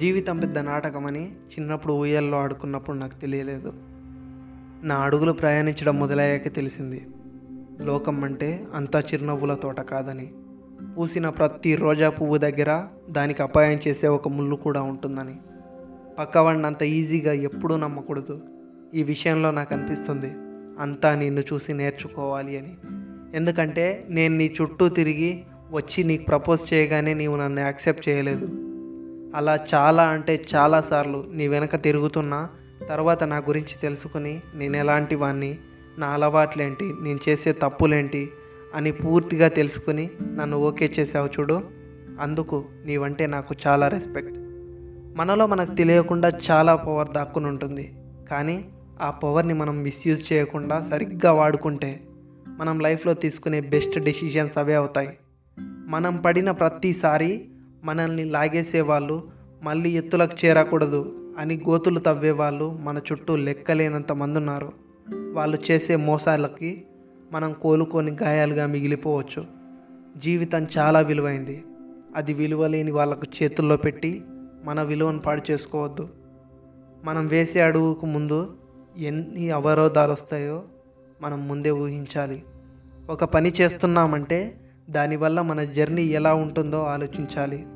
[0.00, 3.72] జీవితం పెద్ద నాటకమని చిన్నప్పుడు ఊయల్లో ఆడుకున్నప్పుడు నాకు తెలియలేదు.
[4.82, 7.06] నా అడుగులు ప్రయాణించడం మొదలయ్యాక తెలిసింది.
[7.80, 10.32] లోకం అంటే అంతా చిరునవ్వుల తోట కాదని.
[10.98, 15.36] పూసిన ప్రతి రోజా పువ్వు దగ్గర దానికి అపాయం చేసే ఒక ముళ్ళు కూడా ఉంటుందని.
[16.18, 18.40] పక్కవాడిని అంత ఈజీగా ఎప్పుడూ నమ్మకూడదు.
[18.94, 20.32] ఈ విషయంలో నాకు అనిపిస్తుంది.
[20.80, 22.74] అంతా నిన్ను చూసి నేర్చుకోవాలి అని.
[23.34, 28.65] ఎందుకంటే నేను నీ చుట్టూ తిరిగి వచ్చి నీకు ప్రపోజ్ చేయగానే నీవు నన్ను యాక్సెప్ట్ చేయలేదు.
[29.36, 32.48] అలా చాలా అంటే చాలాసార్లు నీ వెనక తిరుగుతున్నా
[32.88, 35.58] తర్వాత నా గురించి తెలుసుకుని నేను ఎలాంటి వాణ్ణి
[35.98, 38.30] నా అలవాట్లేంటి నేను చేసే తప్పులేంటి
[38.74, 41.60] అని పూర్తిగా తెలుసుకుని నన్ను ఓకే చేసావు చూడు.
[42.20, 44.34] అందుకు నీవంటే నాకు చాలా రెస్పెక్ట్.
[45.18, 47.94] మనలో మనకు తెలియకుండా చాలా పవర్ దాక్కుని ఉంటుంది.
[48.30, 48.64] కానీ
[49.00, 52.00] ఆ పవర్ని మనం మిస్యూజ్ చేయకుండా సరిగ్గా వాడుకుంటే
[52.48, 55.18] మనం లైఫ్లో తీసుకునే బెస్ట్ డెసిషన్స్ అవే అవుతాయి.
[55.86, 57.48] మనం పడిన ప్రతిసారి
[57.84, 59.30] మనల్ని లాగేసే వాళ్ళు
[59.62, 64.72] మళ్ళీ ఎత్తులకు చేరకూడదు అని గోతులు తవ్వే వాళ్ళు మన చుట్టూ లెక్కలేనంత మంది ఉన్నారు
[65.32, 66.84] వాళ్ళు చేసే మోసాలకి
[67.32, 69.46] మనం కోలుకొని గాయాలుగా మిగిలిపోవచ్చు.
[70.16, 71.64] జీవితం చాలా విలువైంది.
[72.16, 74.24] అది విలువలేని వాళ్ళకు చేతుల్లో పెట్టి
[74.64, 76.08] మన విలువను పాడు చేసుకోవద్దు.
[77.04, 78.56] మనం వేసే అడుగుకు ముందు
[78.98, 80.62] ఎన్ని అవరోధాలు వస్తాయో
[81.22, 82.42] మనం ముందే ఊహించాలి.
[83.10, 87.66] ఒక పని చేస్తున్నామంటే దానివల్ల మన జర్నీ ఎలా ఉంటుందో ఆలోచించాలి.